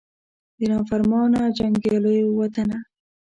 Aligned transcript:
د 0.57 0.59
نافرمانه 0.71 1.41
جنګیالو 1.57 2.13
وطنه 2.39 2.77